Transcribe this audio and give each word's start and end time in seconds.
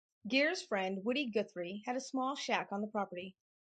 Geer's 0.27 0.63
friend 0.63 1.05
Woody 1.05 1.29
Guthrie 1.29 1.83
had 1.85 1.95
a 1.95 2.01
small 2.01 2.35
shack 2.35 2.71
on 2.71 2.81
the 2.81 2.87
property. 2.87 3.35